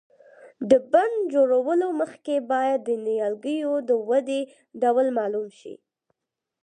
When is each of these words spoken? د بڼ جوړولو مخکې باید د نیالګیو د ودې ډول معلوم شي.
د 0.69 0.71
بڼ 0.91 1.09
جوړولو 1.33 1.87
مخکې 2.01 2.35
باید 2.51 2.79
د 2.83 2.89
نیالګیو 3.05 3.73
د 3.89 3.91
ودې 4.07 4.41
ډول 4.81 5.07
معلوم 5.17 5.47
شي. 5.59 5.75